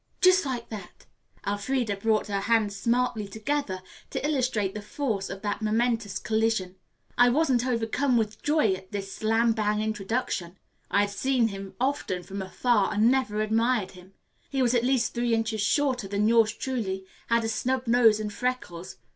Just 0.19 0.47
like 0.47 0.69
that," 0.69 1.05
Elfreda 1.45 1.95
brought 1.97 2.25
her 2.25 2.39
hands 2.39 2.75
smartly 2.75 3.27
together 3.27 3.83
to 4.09 4.25
illustrate 4.27 4.73
the 4.73 4.81
force 4.81 5.29
of 5.29 5.43
that 5.43 5.61
momentous 5.61 6.17
collision. 6.17 6.75
"I 7.19 7.29
wasn't 7.29 7.67
overcome 7.67 8.17
with 8.17 8.41
joy 8.41 8.73
at 8.73 8.91
this 8.91 9.13
slam 9.13 9.51
bang 9.53 9.79
introduction. 9.79 10.57
I 10.89 11.01
had 11.01 11.11
seen 11.11 11.49
him 11.49 11.75
often 11.79 12.23
from 12.23 12.41
afar 12.41 12.91
and 12.91 13.11
never 13.11 13.41
admired 13.43 13.91
him. 13.91 14.15
He 14.49 14.63
was 14.63 14.73
at 14.73 14.83
least 14.83 15.13
three 15.13 15.35
inches 15.35 15.61
shorter 15.61 16.07
than 16.07 16.27
yours 16.27 16.51
truly, 16.51 17.05
had 17.27 17.43
a 17.43 17.47
snub 17.47 17.85
nose 17.85 18.19
and 18.19 18.33
freckles. 18.33 18.97